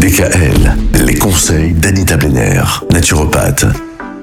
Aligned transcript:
DKL, 0.00 0.76
les 1.04 1.14
conseils 1.14 1.74
d'Anita 1.74 2.16
Benner, 2.16 2.62
naturopathe. 2.90 3.66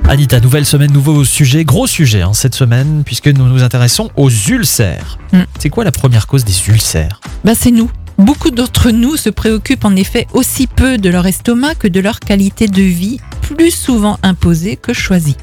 Anita, 0.09 0.39
nouvelle 0.39 0.65
semaine, 0.65 0.91
nouveau 0.91 1.23
sujet, 1.23 1.65
gros 1.65 1.85
sujet 1.85 2.23
hein, 2.23 2.33
cette 2.33 2.55
semaine, 2.55 3.03
puisque 3.05 3.27
nous 3.27 3.45
nous 3.45 3.61
intéressons 3.61 4.09
aux 4.15 4.31
ulcères. 4.31 5.19
Mm. 5.33 5.41
C'est 5.59 5.69
quoi 5.69 5.83
la 5.83 5.91
première 5.91 6.25
cause 6.25 6.43
des 6.45 6.67
ulcères? 6.67 7.21
Bah, 7.43 7.51
c'est 7.53 7.69
nous. 7.69 7.91
Beaucoup 8.17 8.49
d'entre 8.49 8.89
nous 8.89 9.17
se 9.17 9.29
préoccupent 9.29 9.85
en 9.85 9.95
effet 9.95 10.25
aussi 10.33 10.65
peu 10.65 10.97
de 10.97 11.09
leur 11.09 11.27
estomac 11.27 11.75
que 11.75 11.87
de 11.87 11.99
leur 11.99 12.21
qualité 12.21 12.67
de 12.67 12.81
vie, 12.81 13.19
plus 13.41 13.69
souvent 13.69 14.17
imposée 14.23 14.77
que 14.77 14.93
choisie. 14.93 15.37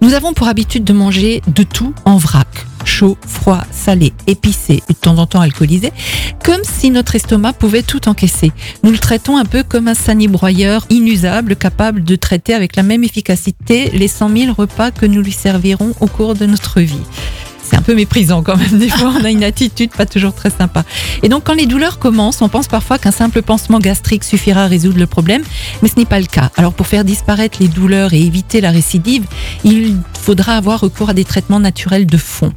Nous 0.00 0.14
avons 0.14 0.34
pour 0.34 0.46
habitude 0.46 0.84
de 0.84 0.92
manger 0.92 1.42
de 1.48 1.64
tout 1.64 1.92
en 2.04 2.16
vrac. 2.16 2.46
Chaud, 2.96 3.18
froid, 3.26 3.64
salé, 3.72 4.12
épicé 4.28 4.80
de 4.88 4.94
temps 4.94 5.18
en 5.18 5.26
temps 5.26 5.40
alcoolisé, 5.40 5.92
comme 6.44 6.60
si 6.62 6.90
notre 6.90 7.16
estomac 7.16 7.52
pouvait 7.54 7.82
tout 7.82 8.08
encaisser. 8.08 8.52
Nous 8.84 8.92
le 8.92 8.98
traitons 8.98 9.36
un 9.36 9.44
peu 9.44 9.64
comme 9.64 9.88
un 9.88 9.94
sanibroyeur 9.94 10.86
inusable, 10.90 11.56
capable 11.56 12.04
de 12.04 12.14
traiter 12.14 12.54
avec 12.54 12.76
la 12.76 12.84
même 12.84 13.02
efficacité 13.02 13.90
les 13.90 14.06
100 14.06 14.36
000 14.36 14.52
repas 14.52 14.92
que 14.92 15.06
nous 15.06 15.22
lui 15.22 15.32
servirons 15.32 15.92
au 15.98 16.06
cours 16.06 16.36
de 16.36 16.46
notre 16.46 16.80
vie. 16.80 17.02
C'est 17.64 17.74
un 17.74 17.82
peu 17.82 17.96
méprisant 17.96 18.44
quand 18.44 18.56
même. 18.56 18.78
Des 18.78 18.88
fois, 18.88 19.12
on 19.20 19.24
a 19.24 19.30
une 19.30 19.42
attitude 19.42 19.90
pas 19.90 20.06
toujours 20.06 20.32
très 20.32 20.50
sympa. 20.50 20.84
Et 21.24 21.28
donc, 21.28 21.42
quand 21.42 21.54
les 21.54 21.66
douleurs 21.66 21.98
commencent, 21.98 22.42
on 22.42 22.48
pense 22.48 22.68
parfois 22.68 22.98
qu'un 22.98 23.10
simple 23.10 23.42
pansement 23.42 23.80
gastrique 23.80 24.22
suffira 24.22 24.62
à 24.62 24.66
résoudre 24.68 25.00
le 25.00 25.08
problème, 25.08 25.42
mais 25.82 25.88
ce 25.88 25.96
n'est 25.96 26.04
pas 26.04 26.20
le 26.20 26.26
cas. 26.26 26.52
Alors, 26.56 26.74
pour 26.74 26.86
faire 26.86 27.04
disparaître 27.04 27.58
les 27.60 27.66
douleurs 27.66 28.12
et 28.12 28.20
éviter 28.20 28.60
la 28.60 28.70
récidive, 28.70 29.24
il 29.64 29.96
faudra 30.12 30.56
avoir 30.56 30.78
recours 30.78 31.08
à 31.08 31.12
des 31.12 31.24
traitements 31.24 31.58
naturels 31.58 32.06
de 32.06 32.18
fond. 32.18 32.52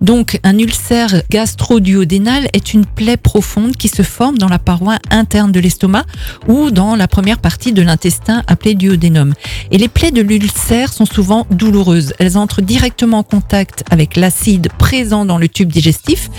Donc, 0.00 0.38
un 0.44 0.58
ulcère 0.58 1.22
gastro-duodénal 1.30 2.48
est 2.52 2.74
une 2.74 2.84
plaie 2.86 3.16
profonde 3.16 3.76
qui 3.76 3.88
se 3.88 4.02
forme 4.02 4.38
dans 4.38 4.48
la 4.48 4.58
paroi 4.58 4.96
interne 5.10 5.52
de 5.52 5.60
l'estomac 5.60 6.04
ou 6.48 6.70
dans 6.70 6.96
la 6.96 7.08
première 7.08 7.38
partie 7.38 7.72
de 7.72 7.82
l'intestin 7.82 8.42
appelée 8.46 8.74
duodénum. 8.74 9.34
Et 9.70 9.78
les 9.78 9.88
plaies 9.88 10.10
de 10.10 10.20
l'ulcère 10.22 10.92
sont 10.92 11.06
souvent 11.06 11.46
douloureuses. 11.50 12.14
Elles 12.18 12.36
entrent 12.36 12.62
directement 12.62 13.18
en 13.18 13.22
contact 13.22 13.84
avec 13.90 14.16
l'acide 14.16 14.68
présent 14.78 15.24
dans 15.24 15.38
le 15.38 15.48
tube 15.48 15.70
digestif. 15.70 16.30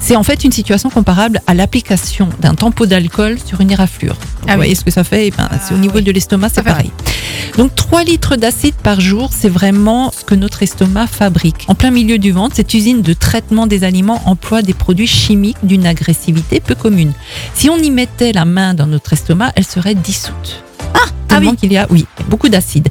C'est 0.00 0.16
en 0.16 0.22
fait 0.22 0.44
une 0.44 0.52
situation 0.52 0.90
comparable 0.90 1.40
à 1.46 1.54
l'application 1.54 2.28
d'un 2.40 2.54
tampon 2.54 2.84
d'alcool 2.86 3.38
sur 3.44 3.60
une 3.60 3.70
éraflure. 3.70 4.14
Vous 4.14 4.46
Ah 4.48 4.52
oui. 4.52 4.56
voyez 4.56 4.74
ce 4.74 4.84
que 4.84 4.90
ça 4.90 5.04
fait? 5.04 5.28
Eh 5.28 5.30
ben, 5.30 5.48
c'est 5.66 5.74
Au 5.74 5.78
niveau 5.78 6.00
de 6.00 6.10
l'estomac, 6.10 6.48
c'est 6.54 6.62
pareil. 6.62 6.90
Donc 7.58 7.74
3 7.74 8.04
litres 8.04 8.36
d'acide 8.36 8.74
par 8.74 9.00
jour, 9.00 9.30
c'est 9.32 9.48
vraiment 9.48 10.10
ce 10.10 10.24
que 10.24 10.34
notre 10.34 10.62
estomac 10.62 11.06
fabrique. 11.06 11.66
En 11.68 11.74
plein 11.74 11.90
milieu 11.90 12.18
du 12.18 12.32
ventre, 12.32 12.56
cette 12.56 12.72
usine 12.72 13.02
de 13.02 13.12
traitement 13.12 13.66
des 13.66 13.84
aliments 13.84 14.22
emploie 14.24 14.62
des 14.62 14.72
produits 14.72 15.06
chimiques 15.06 15.58
d'une 15.62 15.86
agressivité 15.86 16.60
peu 16.60 16.74
commune. 16.74 17.12
Si 17.54 17.68
on 17.68 17.76
y 17.76 17.90
mettait 17.90 18.32
la 18.32 18.46
main 18.46 18.72
dans 18.72 18.86
notre 18.86 19.12
estomac, 19.12 19.52
elle 19.54 19.66
serait 19.66 19.94
dissoute. 19.94 20.62
Ah, 21.34 21.38
oui. 21.40 21.56
qu'il 21.56 21.72
y 21.72 21.78
a, 21.78 21.86
oui, 21.88 22.04
beaucoup 22.28 22.50
d'acide. 22.50 22.88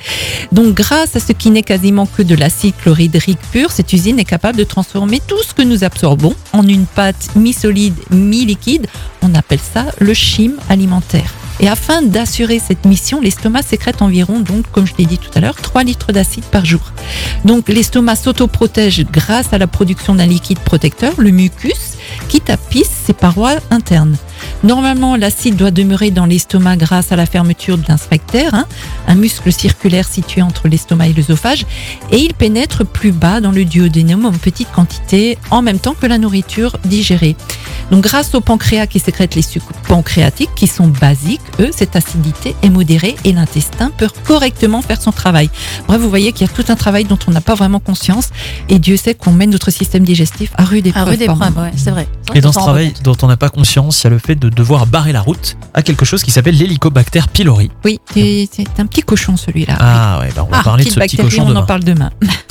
Donc, 0.51 0.73
grâce 0.73 1.15
à 1.15 1.19
ce 1.19 1.31
qui 1.31 1.51
n'est 1.51 1.61
quasiment 1.61 2.07
que 2.07 2.23
de 2.23 2.33
l'acide 2.33 2.73
chlorhydrique 2.81 3.37
pur, 3.51 3.71
cette 3.71 3.93
usine 3.93 4.17
est 4.17 4.25
capable 4.25 4.57
de 4.57 4.63
transformer 4.63 5.21
tout 5.27 5.41
ce 5.43 5.53
que 5.53 5.61
nous 5.61 5.83
absorbons 5.83 6.33
en 6.51 6.67
une 6.67 6.87
pâte 6.87 7.29
mi-solide, 7.35 7.93
mi-liquide. 8.09 8.87
On 9.21 9.35
appelle 9.35 9.59
ça 9.59 9.85
le 9.99 10.15
chime 10.15 10.55
alimentaire. 10.69 11.31
Et 11.61 11.67
afin 11.67 12.01
d'assurer 12.01 12.59
cette 12.59 12.85
mission, 12.85 13.21
l'estomac 13.21 13.61
sécrète 13.61 14.01
environ, 14.01 14.39
donc, 14.39 14.65
comme 14.71 14.87
je 14.87 14.93
l'ai 14.97 15.05
dit 15.05 15.19
tout 15.19 15.29
à 15.35 15.39
l'heure, 15.39 15.55
3 15.55 15.83
litres 15.83 16.11
d'acide 16.11 16.43
par 16.43 16.65
jour. 16.65 16.81
Donc, 17.45 17.69
l'estomac 17.69 18.15
s'autoprotège 18.15 19.05
grâce 19.05 19.53
à 19.53 19.59
la 19.59 19.67
production 19.67 20.15
d'un 20.15 20.25
liquide 20.25 20.59
protecteur, 20.59 21.13
le 21.17 21.29
mucus, 21.29 21.97
qui 22.29 22.41
tapisse 22.41 22.89
ses 23.05 23.13
parois 23.13 23.57
internes. 23.69 24.17
Normalement, 24.63 25.15
l'acide 25.15 25.55
doit 25.55 25.69
demeurer 25.69 26.09
dans 26.09 26.25
l'estomac 26.25 26.77
grâce 26.77 27.11
à 27.11 27.15
la 27.15 27.27
fermeture 27.27 27.77
d'un 27.77 27.97
sphincter, 27.97 28.47
hein, 28.53 28.65
un 29.07 29.15
muscle 29.15 29.51
circulaire 29.51 30.07
situé 30.07 30.41
entre 30.41 30.67
l'estomac 30.67 31.09
et 31.09 31.13
l'œsophage, 31.13 31.67
et 32.11 32.17
il 32.17 32.33
pénètre 32.33 32.85
plus 32.85 33.11
bas 33.11 33.39
dans 33.39 33.51
le 33.51 33.65
duodénum 33.65 34.25
en 34.25 34.31
petite 34.31 34.71
quantité, 34.71 35.37
en 35.51 35.61
même 35.61 35.79
temps 35.79 35.95
que 35.99 36.07
la 36.07 36.17
nourriture 36.17 36.77
digérée. 36.85 37.35
Donc, 37.91 38.03
grâce 38.03 38.33
au 38.35 38.41
pancréas 38.41 38.87
qui 38.87 38.99
sécrète 38.99 39.35
les 39.35 39.41
sucres 39.41 39.71
pancréatiques, 39.87 40.49
qui 40.55 40.67
sont 40.67 40.87
basiques, 40.87 41.41
eux, 41.59 41.69
cette 41.75 41.95
acidité 41.95 42.55
est 42.63 42.69
modérée 42.69 43.15
et 43.25 43.33
l'intestin 43.33 43.91
peut 43.95 44.07
correctement 44.25 44.81
faire 44.81 45.01
son 45.01 45.11
travail. 45.11 45.49
Bref, 45.87 45.99
vous 45.99 46.09
voyez 46.09 46.31
qu'il 46.31 46.47
y 46.47 46.49
a 46.49 46.53
tout 46.53 46.63
un 46.69 46.75
travail 46.75 47.03
dont 47.03 47.19
on 47.27 47.31
n'a 47.31 47.41
pas 47.41 47.55
vraiment 47.55 47.79
conscience, 47.79 48.29
et 48.69 48.79
Dieu 48.79 48.95
sait 48.97 49.13
qu'on 49.13 49.33
mène 49.33 49.49
notre 49.49 49.71
système 49.71 50.03
digestif 50.03 50.51
à 50.57 50.63
rude 50.63 50.87
épreuve. 50.87 51.07
À 51.07 51.11
rude 51.11 51.21
épreuve, 51.21 51.57
ouais, 51.57 51.71
c'est 51.75 51.91
vrai. 51.91 52.07
Et 52.33 52.41
dans 52.41 52.53
ce 52.53 52.59
travail 52.59 52.93
dont 53.03 53.17
on 53.21 53.27
n'a 53.27 53.37
pas 53.37 53.49
conscience, 53.49 54.01
il 54.01 54.05
y 54.05 54.07
a 54.07 54.09
le 54.11 54.19
fait 54.19 54.35
de 54.35 54.47
devoir 54.49 54.87
barrer 54.87 55.11
la 55.11 55.21
route 55.21 55.57
à 55.73 55.81
quelque 55.81 56.05
chose 56.05 56.23
qui 56.23 56.31
s'appelle 56.31 56.55
l'hélicobactère 56.55 57.27
pylori. 57.27 57.71
Oui, 57.83 57.99
c'est 58.15 58.47
un 58.79 58.85
petit 58.85 59.01
cochon 59.01 59.35
celui-là. 59.35 59.75
Ah 59.79 60.19
ouais, 60.21 60.29
bah 60.35 60.45
on 60.47 60.51
va 60.51 60.59
Ah, 60.59 60.63
parler 60.63 60.85
de 60.85 60.89
ce 60.89 60.99
petit 60.99 61.17
cochon 61.17 61.45
on 61.47 61.55
en 61.55 61.65
parle 61.65 61.83
demain. 61.83 62.09